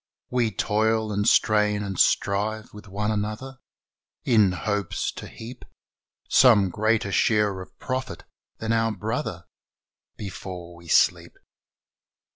We 0.31 0.49
toil 0.49 1.11
and 1.11 1.27
strain 1.27 1.83
and 1.83 1.99
strive 1.99 2.73
with 2.73 2.87
one 2.87 3.11
another 3.11 3.59
In 4.23 4.51
hopes 4.53 5.11
to 5.11 5.27
heap 5.27 5.63
Some 6.27 6.71
greater 6.71 7.11
share 7.11 7.61
of 7.61 7.77
profit 7.77 8.23
than 8.57 8.73
our 8.73 8.91
brother 8.93 9.45
Before 10.17 10.75
we 10.75 10.87
sleep. 10.87 11.37